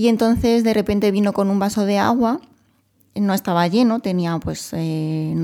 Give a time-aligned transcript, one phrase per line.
[0.00, 2.40] Y entonces de repente vino con un vaso de agua,
[3.14, 5.34] no estaba lleno, tenía pues eh,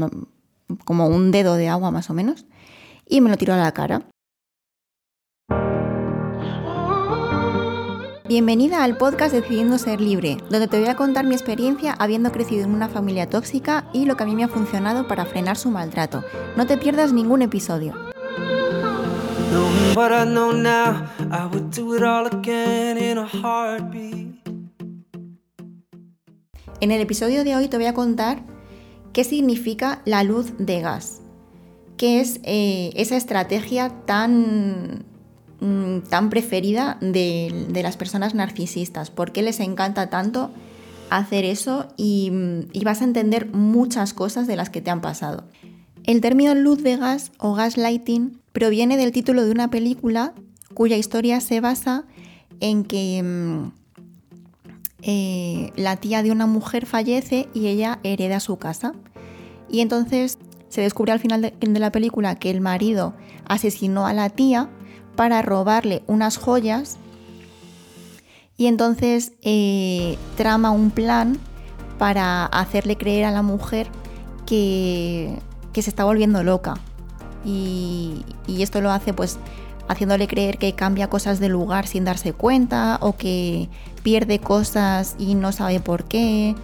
[0.86, 2.46] como un dedo de agua más o menos,
[3.06, 4.06] y me lo tiró a la cara.
[8.27, 12.64] Bienvenida al podcast Decidiendo Ser Libre, donde te voy a contar mi experiencia habiendo crecido
[12.64, 15.70] en una familia tóxica y lo que a mí me ha funcionado para frenar su
[15.70, 16.25] maltrato.
[16.57, 17.93] No te pierdas ningún episodio.
[26.80, 28.43] En el episodio de hoy te voy a contar
[29.12, 31.21] qué significa la luz de gas,
[31.97, 35.05] qué es eh, esa estrategia tan
[35.61, 40.51] Mm, tan preferida de, las personas narcisistas, por qué les encanta tanto
[41.09, 42.30] hacer eso y,
[42.85, 45.45] vas a entender muchas cosas de las que te han pasado.
[46.05, 50.35] El término luz de gas o gaslighting proviene del título de una película
[50.74, 52.05] cuya historia se basa
[52.61, 53.73] en que mm,
[55.09, 58.93] eh, la tía de una mujer fallece y ella hereda su casa.
[59.71, 60.37] Y entonces
[60.68, 63.15] se descubre al final de la película que el marido
[63.46, 64.69] asesinó a la tía
[65.15, 66.99] para robarle unas joyas
[68.56, 71.38] y entonces eh, trama un plan
[71.99, 73.87] para hacerle creer a la mujer
[74.44, 75.38] que,
[75.72, 76.75] se está volviendo loca.
[77.44, 79.38] Y, y, esto lo hace pues
[79.88, 83.69] haciéndole creer que cambia cosas de lugar sin darse cuenta o que
[84.03, 86.54] pierde cosas y no sabe por qué.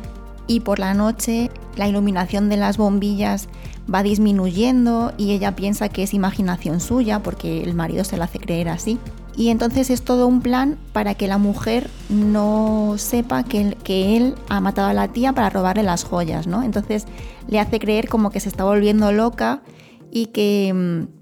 [0.46, 3.48] Y por la noche la iluminación de las bombillas
[3.92, 8.38] va disminuyendo y ella piensa que es imaginación suya porque el marido se la hace
[8.38, 8.98] creer así.
[9.34, 14.34] Y entonces es todo un plan para que la mujer no sepa que, que él
[14.50, 16.62] ha matado a la tía para robarle las joyas, ¿no?
[16.62, 17.06] Entonces
[17.48, 19.62] le hace creer como que se está volviendo loca
[20.10, 21.21] y que mm,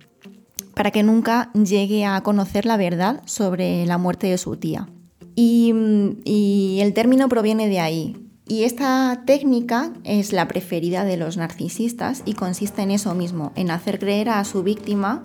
[0.81, 4.89] para que nunca llegue a conocer la verdad sobre la muerte de su tía.
[5.37, 5.75] Y,
[6.25, 8.17] y el término proviene de ahí,
[8.49, 13.71] y esta técnica es la preferida de los narcisistas y consiste en eso mismo, en
[13.71, 15.23] hacer creer a su víctima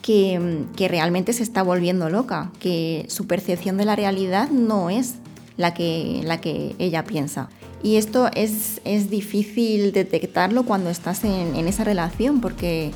[0.00, 5.16] que, realmente se está volviendo loca, que su percepción de la realidad no es
[5.56, 7.48] la que, la que ella piensa.
[7.82, 12.92] Y esto es, difícil detectarlo cuando estás en, esa relación, porque,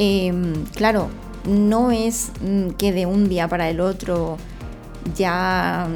[0.00, 1.10] em, claro,
[1.46, 2.32] no es
[2.78, 4.38] que de un día para el otro
[5.14, 5.88] ya,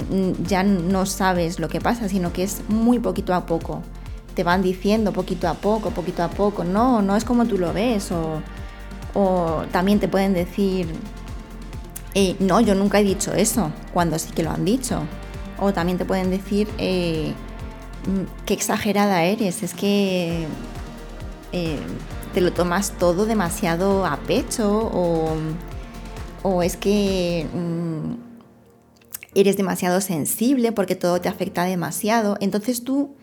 [0.46, 3.82] ya no sabes lo que pasa, sino que es muy poquito a poco.
[4.34, 7.72] Te van diciendo poquito a poco, poquito a poco, no, no es como tú lo
[7.72, 8.10] ves,
[9.14, 10.86] o, también te pueden decir,
[12.14, 15.00] eh, no, yo nunca he dicho eso, cuando sí que lo han dicho.
[15.58, 17.32] O también te pueden decir, eh,
[18.06, 20.46] mm, qué exagerada eres, es que
[21.52, 21.78] eh,
[22.34, 24.90] te lo tomas todo demasiado a pecho,
[26.42, 27.46] o, es que...
[27.54, 28.34] Mm,
[29.36, 32.36] eres demasiado sensible porque todo te afecta demasiado.
[32.40, 33.16] Entonces tú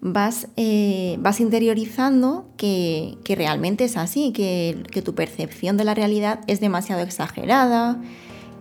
[0.00, 6.60] vas, eh, vas interiorizando que, realmente es así, que, tu percepción de la realidad es
[6.60, 8.00] demasiado exagerada,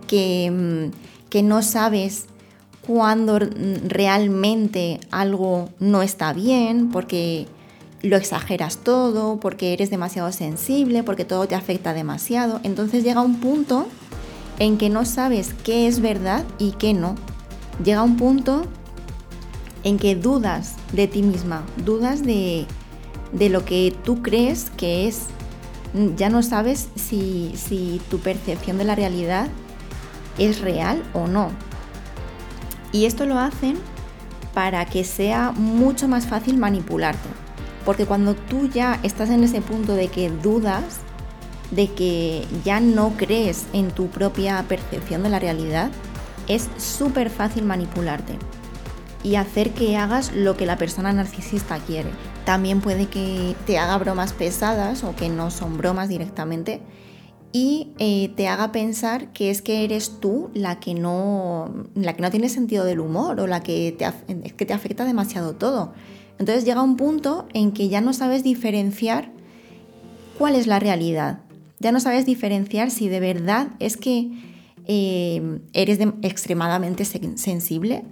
[0.07, 2.25] que, mm, que no sabes
[2.85, 7.47] cuándo realmente algo no está bien, porque
[8.01, 12.59] lo exageras todo, porque eres demasiado sensible, porque todo te afecta demasiado.
[12.63, 13.87] Entonces llega un punto
[14.59, 17.15] en que no sabes qué es verdad y qué no.
[17.83, 18.65] Llega un punto
[19.83, 22.65] en que dudas de ti misma, dudas de,
[23.33, 25.27] lo que tú crees que es.
[26.15, 29.47] Ya no sabes si, si tu percepción de la realidad
[30.37, 31.49] es real o no.
[32.91, 33.77] Y esto lo hacen
[34.53, 37.46] para que sea mucho más fácil manipularte.
[37.87, 40.97] Porque cuando tú ya estás en ese punto de que dudas,
[41.71, 45.89] de que ya no crees en tu propia percepción de la realidad,
[46.49, 48.33] es súper fácil manipularte
[49.23, 52.09] y hacer que hagas lo que la persona narcisista quiere.
[52.43, 56.81] También puede que te haga bromas pesadas o que no son bromas directamente
[57.53, 62.21] y eh, te haga pensar que es que eres tú la que no, la que
[62.21, 65.93] no tiene sentido del humor o la que te, que te afecta demasiado todo.
[66.39, 69.31] Entonces llega un punto en que ya no sabes diferenciar
[70.37, 71.39] cuál es la realidad
[71.79, 74.31] ya no sabes diferenciar si de verdad es que
[74.85, 78.03] eh, eres extremadamente sensible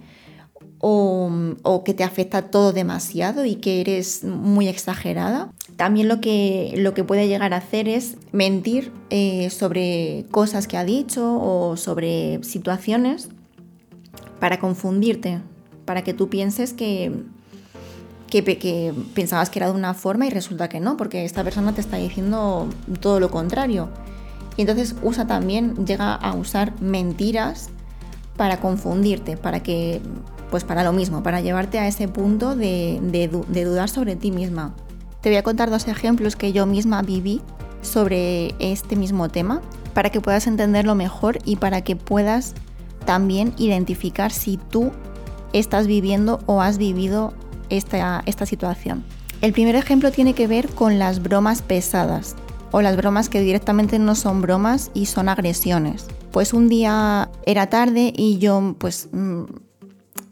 [0.78, 5.52] o, que te afecta todo demasiado y que eres muy exagerada.
[5.76, 10.76] También lo que, lo que puede llegar a hacer es mentir eh, sobre cosas que
[10.76, 13.30] ha dicho o sobre situaciones
[14.38, 15.40] para confundirte,
[15.86, 17.24] para que tú pienses que,
[18.28, 21.80] que, pensabas que era de una forma y resulta que no, porque esta persona te
[21.80, 22.68] está diciendo
[23.00, 23.88] todo lo contrario.
[24.56, 27.70] Y entonces usa también, llega a usar mentiras
[28.36, 30.00] para confundirte, para que
[30.50, 34.74] pues para lo mismo, para llevarte a ese punto de, de dudar sobre ti misma.
[35.20, 37.42] Te voy a contar dos ejemplos que yo misma viví
[37.82, 39.60] sobre este mismo tema
[39.92, 42.54] para que puedas entenderlo mejor y para que puedas
[43.06, 44.92] también identificar si tú
[45.52, 47.32] estás viviendo o has vivido
[47.70, 49.04] esta, esta situación.
[49.40, 52.36] El primer ejemplo tiene que ver con las bromas pesadas
[52.70, 56.06] o las bromas que directamente no son bromas y son agresiones.
[56.30, 59.44] Pues un día era tarde y yo pues mm,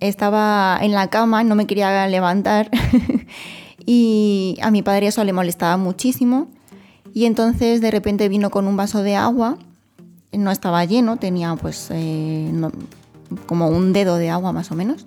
[0.01, 2.71] estaba en la cama, no me quería levantar
[3.87, 6.49] y a mi padre eso le molestaba muchísimo
[7.13, 9.57] y entonces de repente vino con un vaso de agua,
[10.33, 12.51] no estaba lleno, tenía pues eh,
[13.47, 15.07] como un dedo de agua más o menos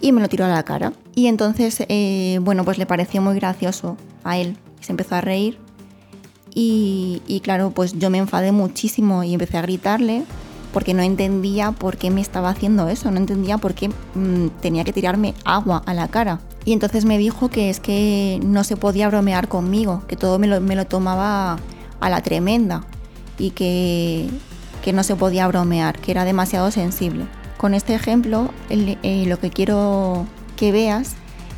[0.00, 0.92] y me lo tiró a la cara.
[1.14, 4.56] Y entonces, eh, bueno, pues le pareció muy gracioso a él.
[4.80, 5.58] Se empezó a reír.
[6.56, 10.22] Y, claro, pues yo me enfadé muchísimo y empecé a gritarle
[10.72, 14.84] porque no entendía por qué me estaba haciendo eso, no entendía por qué mm, tenía
[14.84, 16.40] que tirarme agua a la cara.
[16.64, 20.46] Y entonces me dijo que es que no se podía bromear conmigo, que todo me
[20.46, 21.58] lo, me lo tomaba
[22.00, 22.84] a la tremenda
[23.38, 24.28] y que,
[24.82, 27.26] que no se podía bromear, que era demasiado sensible.
[27.56, 31.14] Con este ejemplo, eh, lo que quiero que veas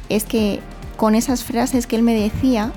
[0.08, 0.60] es que
[0.96, 2.72] con esas frases que él me decía,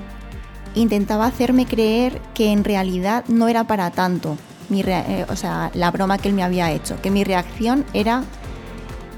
[0.74, 4.36] intentaba hacerme creer que en realidad no era para tanto,
[4.72, 8.24] eh, o sea, la broma que él me había hecho, que mi reacción era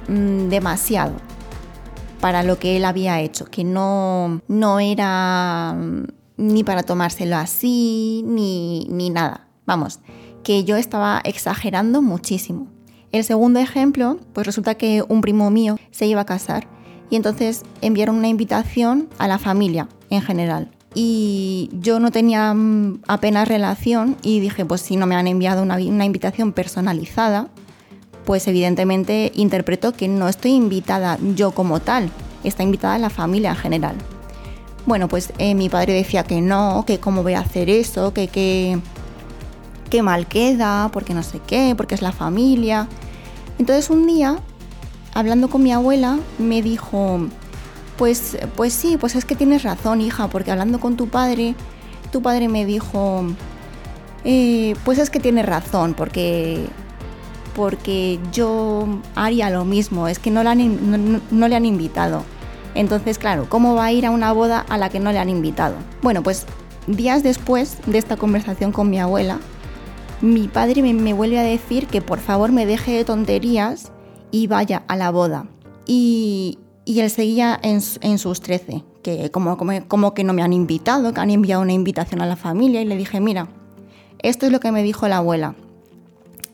[0.09, 1.15] mm, demasiado
[2.21, 6.05] para lo que él había hecho, que no, no era mm,
[6.39, 9.49] ni para tomárselo así, ni, ni nada.
[9.67, 10.01] Vamos,
[10.43, 12.69] que yo estaba exagerando muchísimo.
[13.11, 16.67] El segundo ejemplo, pues resulta que un primo mío se iba a casar
[17.13, 20.71] y entonces enviaron una invitación a la familia en general.
[20.95, 25.63] Y yo no tenía mm, apenas relación y dije, pues si no me han enviado
[25.63, 27.49] una, invitación personalizada,
[28.25, 32.09] pues evidentemente interpreto que no estoy invitada yo como tal,
[32.45, 33.97] está invitada la familia en general.
[34.87, 38.29] Bueno, pues eh, mi padre decía que no, que cómo voy a hacer eso, que,
[38.29, 38.79] que,
[39.91, 42.89] que mal queda, porque no sé qué, porque es la familia.
[43.59, 44.39] Entonces un día,
[45.15, 47.21] hablando con mi abuela, me dijo,
[47.97, 51.55] pues, pues sí, pues es que tienes razón, hija, porque hablando con tu padre,
[52.11, 53.25] tu padre me dijo,
[54.25, 56.67] eh, pues es que tienes razón, porque,
[57.55, 62.25] porque yo haría lo mismo, es que no le, han, no le han invitado.
[62.75, 65.29] Entonces, claro, ¿cómo va a ir a una boda a la que no le han
[65.29, 65.75] invitado?
[66.01, 66.47] Bueno, pues
[66.87, 69.39] días después de esta conversación con mi abuela,
[70.21, 73.91] mi padre me, vuelve a decir que por favor me deje de tonterías
[74.33, 75.47] y vaya a la boda.
[75.87, 77.81] Y, él seguía en,
[78.19, 79.57] sus 13, que como,
[79.87, 82.87] como, que no me han invitado, que han enviado una invitación a la familia y
[82.87, 83.49] le dije, mira,
[84.21, 85.55] esto es lo que me dijo la abuela.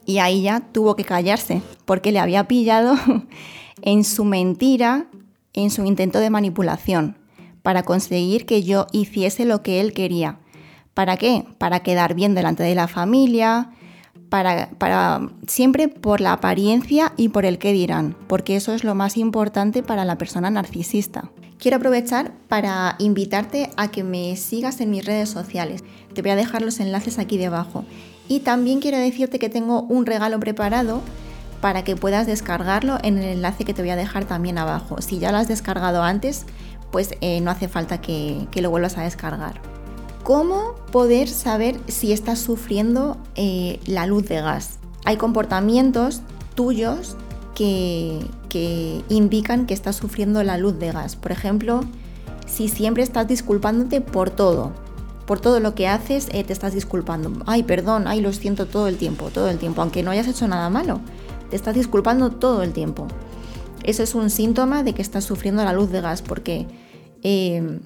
[0.05, 2.97] Y ahí ya tuvo que callarse, porque le había pillado
[3.83, 5.07] en su mentira,
[5.55, 7.17] en su intento de manipulación,
[7.63, 10.41] para conseguir que yo hiciese lo que él quería.
[10.95, 11.45] ¿Para qué?
[11.59, 13.71] Para quedar bien delante de la familia,
[14.29, 19.17] para, siempre por la apariencia y por el qué dirán, porque eso es lo más
[19.17, 21.31] importante para la persona narcisista.
[21.59, 25.83] Quiero aprovechar para invitarte a que me sigas en mis redes sociales.
[26.15, 27.85] Te voy a dejar los enlaces aquí debajo.
[28.29, 31.03] Y también quiero decirte que tengo un regalo preparado
[31.61, 35.03] para que puedas descargarlo en el enlace que te voy a dejar también abajo.
[35.03, 36.47] Si ya lo has descargado antes,
[36.93, 39.78] pues eh, no hace falta que lo vuelvas a descargar.
[40.29, 44.79] ¿Cómo poder saber si estás sufriendo eh, la luz de gas?
[45.07, 46.21] Hay comportamientos
[46.55, 47.17] tuyos
[47.55, 48.21] que,
[49.09, 51.17] indican que estás sufriendo la luz de gas.
[51.17, 51.81] Por ejemplo,
[52.47, 54.73] si siempre estás disculpándote por todo,
[55.27, 57.33] por todo lo que haces, eh, te estás disculpando.
[57.47, 60.47] Ay, perdón, ay, lo siento todo el tiempo, todo el tiempo, aunque no hayas hecho
[60.47, 61.01] nada malo.
[61.49, 63.07] Te estás disculpando todo el tiempo.
[63.83, 66.67] Eso es un síntoma de que estás sufriendo la luz de gas, porque
[67.23, 67.81] eh,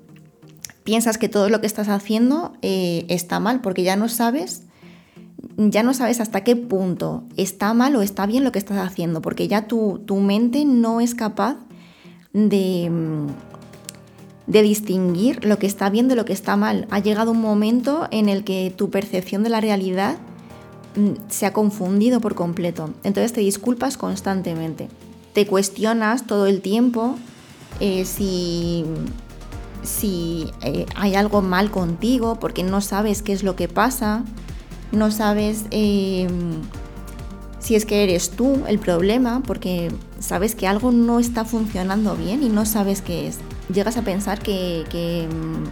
[0.84, 4.64] piensas que todo lo que estás haciendo eh, está mal, porque ya no sabes,
[5.56, 9.22] ya no sabes hasta qué punto está mal o está bien lo que estás haciendo,
[9.22, 11.56] porque ya tu, tu mente no es capaz
[12.32, 12.90] de,
[14.46, 16.86] de distinguir lo que está bien de lo que está mal.
[16.90, 20.16] Ha llegado un momento en el que tu percepción de la realidad
[20.96, 22.90] mm, se ha confundido por completo.
[23.04, 24.88] Entonces te disculpas constantemente.
[25.32, 27.16] Te cuestionas todo el tiempo
[27.80, 28.84] eh, si
[29.82, 34.24] si eh, hay algo mal contigo, porque no sabes qué es lo que pasa,
[34.92, 36.62] no sabes em,
[37.58, 42.42] si es que eres tú el problema, porque sabes que algo no está funcionando bien
[42.42, 43.38] y no sabes qué es.
[43.72, 45.64] Llegas a pensar que, em,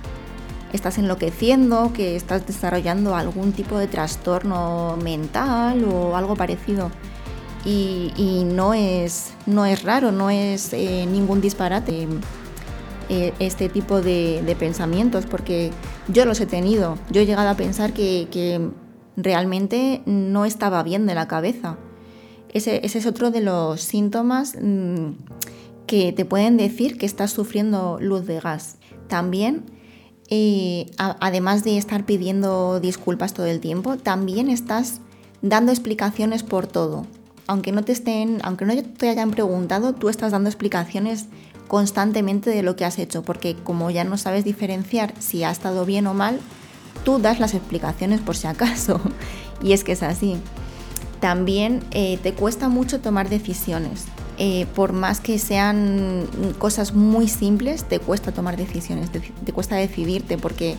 [0.72, 6.90] estás enloqueciendo, que estás desarrollando algún tipo de trastorno mental o algo parecido.
[7.64, 12.08] Y, no, es, no es raro, no es eh, ningún disparate
[13.12, 15.72] eh, este tipo de, pensamientos, porque
[16.06, 16.96] yo los he tenido.
[17.10, 18.70] Yo he llegado a pensar que,
[19.16, 21.76] realmente no estaba bien de la cabeza.
[22.54, 25.10] Ese, es otro de los síntomas mm,
[25.86, 28.76] que te pueden decir que estás sufriendo luz de gas.
[29.08, 29.64] También
[30.28, 35.00] eh, además de estar pidiendo disculpas todo el tiempo, también estás
[35.42, 37.06] dando explicaciones por todo.
[37.48, 41.26] Aunque no te estén, aunque no te hayan preguntado, tú estás dando explicaciones
[41.70, 45.86] constantemente de lo que has hecho, porque como ya no sabes diferenciar si ha estado
[45.86, 46.40] bien o mal,
[47.04, 49.00] tú das las explicaciones por si acaso.
[49.62, 50.36] y es que es así.
[51.20, 54.06] También eh, te cuesta mucho tomar decisiones.
[54.36, 56.26] Eh, por más que sean
[56.58, 60.76] cosas muy simples, te cuesta tomar decisiones, te, cuesta decidirte porque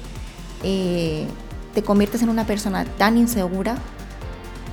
[0.62, 1.26] eh,
[1.74, 3.78] te conviertes en una persona tan insegura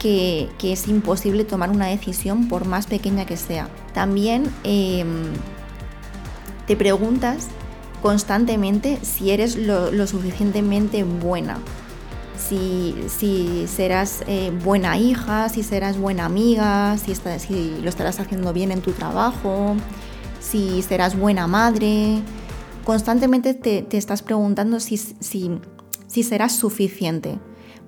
[0.00, 3.68] que, es imposible tomar una decisión por más pequeña que sea.
[3.94, 5.32] También em,
[6.68, 7.48] te preguntas
[8.00, 11.58] constantemente si eres lo suficientemente buena
[12.38, 18.70] si, serás eh, buena hija, si serás buena amiga, si, si, lo estarás haciendo bien
[18.70, 19.76] en tu trabajo,
[20.40, 22.22] si serás buena madre.
[22.84, 27.38] Constantemente te, estás preguntando si, si serás suficiente,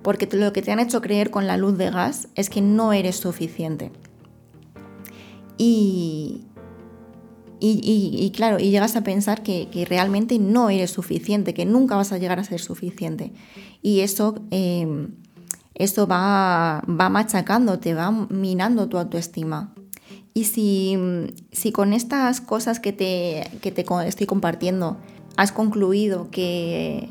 [0.03, 2.93] porque lo que te han hecho creer con la luz de gas es que no
[2.93, 3.93] eres suficiente.
[5.57, 6.47] Y,
[7.61, 12.19] y, claro, y llegas a pensar que, realmente no eres suficiente, que nunca vas a
[12.19, 13.33] llegar a ser suficiente.
[13.83, 15.09] Y eso, em,
[15.75, 19.75] eso va, va machacando, te va minando tu autoestima.
[20.33, 20.97] Y si,
[21.53, 24.97] si con estas cosas que te, que te estoy compartiendo
[25.37, 27.09] has concluido que,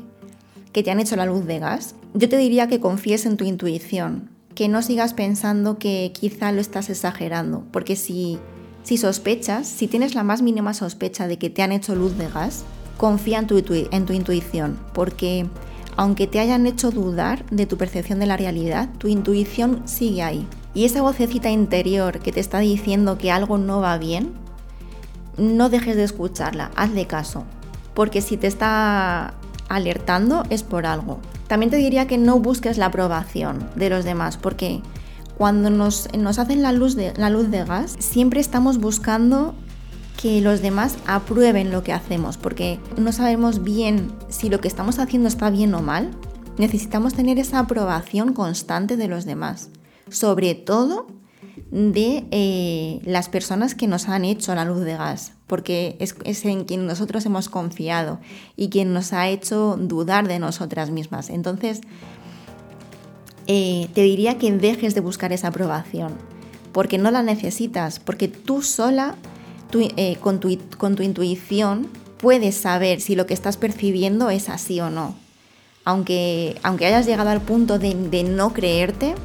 [0.72, 3.44] que te han hecho la luz de gas, yo te diría que confíes en tu
[3.44, 8.38] intuición, que no sigas pensando que quizá lo estás exagerando, porque si
[8.90, 12.28] si sospechas, si tienes la más mínima sospecha de que te han hecho luz de
[12.28, 12.64] gas,
[12.96, 15.46] confía en tu, intuición, porque
[15.96, 20.44] aunque te hayan hecho dudar de tu percepción de la realidad, tu intuición sigue ahí.
[20.74, 24.32] Y esa vocecita interior que te está diciendo que algo no va bien,
[25.38, 27.44] no dejes de escucharla, hazle caso,
[27.94, 29.34] porque si te está
[29.68, 31.20] alertando es por algo.
[31.46, 34.82] También te diría que no busques la aprobación de los demás, porque
[35.40, 36.06] cuando nos,
[36.38, 39.54] hacen la luz, de, la luz de gas, siempre estamos buscando
[40.20, 44.98] que los demás aprueben lo que hacemos, porque no sabemos bien si lo que estamos
[44.98, 46.10] haciendo está bien o mal.
[46.58, 49.70] Necesitamos tener esa aprobación constante de los demás,
[50.10, 51.06] sobre todo
[51.70, 56.44] de eh, las personas que nos han hecho la luz de gas, porque es, es,
[56.44, 58.20] en quien nosotros hemos confiado
[58.56, 61.30] y quien nos ha hecho dudar de nosotras mismas.
[61.30, 61.80] Entonces,
[63.52, 66.12] eh, te diría que dejes de buscar esa aprobación,
[66.70, 69.16] porque no la necesitas, porque tú sola,
[69.74, 71.88] eh, con, tu, intuición,
[72.18, 75.16] puedes saber si lo que estás percibiendo es así o no.
[75.84, 79.16] Aunque, aunque hayas llegado al punto de, de no creerte,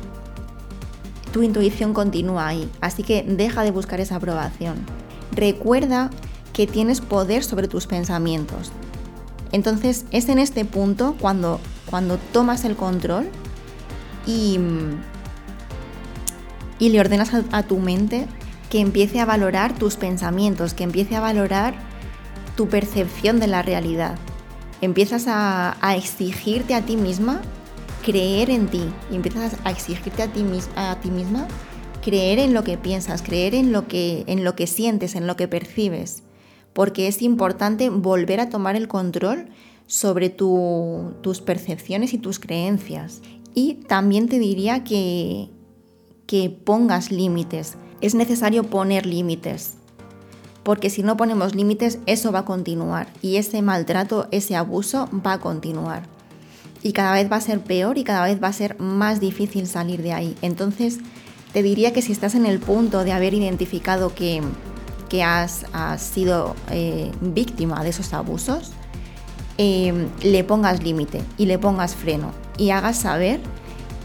[1.32, 4.78] tu intuición continúa ahí, así que deja de buscar esa aprobación.
[5.34, 6.10] Recuerda
[6.52, 8.72] que tienes poder sobre tus pensamientos.
[9.52, 13.30] Entonces es en este punto cuando, cuando tomas el control
[14.26, 14.60] y,
[16.80, 18.28] y le ordenas a, tu mente
[18.70, 21.76] que empiece a valorar tus pensamientos, que empiece a valorar
[22.56, 24.18] tu percepción de la realidad.
[24.82, 27.42] Empiezas a, exigirte a ti misma
[28.04, 31.48] creer en ti y empiezas a exigirte a ti, a ti misma
[32.04, 35.36] creer en lo que piensas, creer en lo que, en lo que sientes, en lo
[35.36, 36.22] que percibes,
[36.74, 39.48] porque es importante volver a tomar el control
[39.88, 43.22] sobre tus percepciones y tus creencias.
[43.56, 45.50] Y también te diría que,
[46.28, 47.78] que pongas límites.
[48.02, 49.76] Es necesario poner límites.
[50.64, 53.08] Porque si no ponemos límites, eso va a continuar.
[53.22, 56.04] Y ese maltrato, ese abuso va a continuar.
[56.84, 59.68] Y cada vez va a ser peor y cada vez va a ser más difícil
[59.68, 60.36] salir de ahí.
[60.42, 61.00] Entonces,
[61.54, 64.42] te diría que si estás en el punto de haber identificado que,
[65.08, 65.66] que has,
[65.98, 68.72] sido eh, víctima de esos abusos,
[69.58, 73.40] eh, le pongas límite y le pongas freno y hagas saber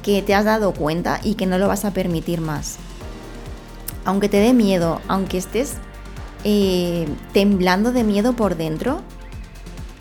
[0.03, 2.77] que te has dado cuenta y que no lo vas a permitir más.
[4.05, 5.75] Aunque te dé miedo, aunque estés
[6.45, 9.03] eh, temblando de miedo por dentro,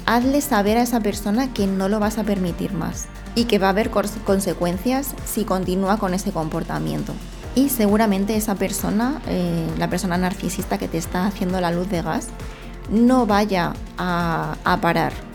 [0.06, 3.68] hazle saber a esa persona que no lo vas a permitir más y que va
[3.68, 7.14] a haber consecuencias si continúa con ese comportamiento.
[7.56, 12.02] Y seguramente esa persona, eh, la persona narcisista que te está haciendo la luz de
[12.02, 12.28] gas,
[12.90, 15.29] no vaya a, a parar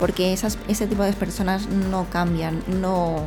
[0.00, 3.26] porque ese tipo de personas no cambian, no,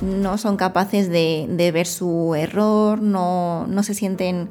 [0.00, 4.48] no son capaces de, ver su error, no, no se sienten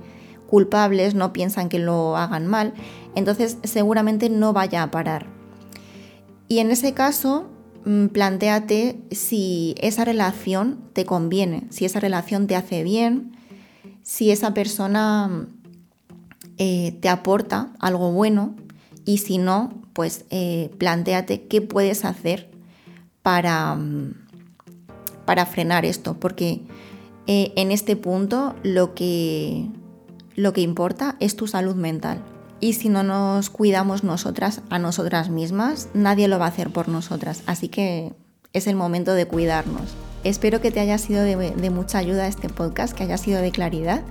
[0.47, 2.73] culpables, no piensan que lo hagan mal,
[3.15, 5.25] entonces seguramente no vaya a parar.
[6.47, 7.49] Y en ese caso,
[7.85, 13.31] mm, planteate si esa relación te conviene, si esa relación te hace bien,
[14.03, 15.47] si esa persona
[16.59, 18.53] eh, te aporta algo bueno
[19.05, 22.49] y si no, pues eh, planteate qué puedes hacer
[23.21, 24.13] para, mm,
[25.25, 26.61] para frenar esto, porque
[27.27, 29.69] eh, en este punto lo que,
[30.35, 32.23] lo que importa es tu salud mental.
[32.59, 36.89] Y si no nos cuidamos nosotras a nosotras mismas, nadie lo va a hacer por
[36.89, 37.41] nosotras.
[37.47, 38.13] Así que
[38.53, 39.95] es el momento de cuidarnos.
[40.23, 44.03] Espero que te haya sido de, mucha ayuda este podcast, que haya sido de claridad.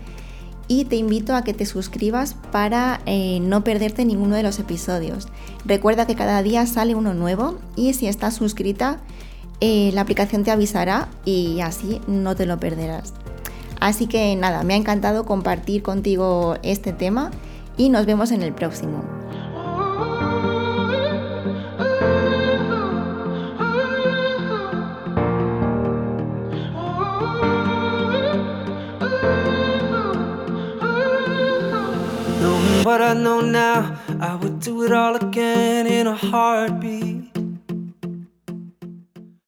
[0.70, 5.26] Y te invito a que te suscribas para eh, no perderte ninguno de los episodios.
[5.64, 9.00] Recuerda que cada día sale uno nuevo y si estás suscrita,
[9.60, 13.14] eh, la aplicación te avisará y así no te lo perderás.
[13.80, 17.32] Así que nada, me ha encantado compartir contigo este tema
[17.76, 19.19] y nos vemos en el próximo.
[32.90, 37.29] What I know now, I would do it all again in a heartbeat.